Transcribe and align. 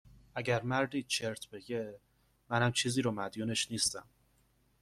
اگر 0.35 0.61
مردی 0.61 1.03
چرت 1.03 1.49
بگه، 1.49 1.99
منم 2.49 2.71
چیزی 2.71 3.01
رو 3.01 3.11
مدیونش 3.11 3.71
نیستم 3.71 4.05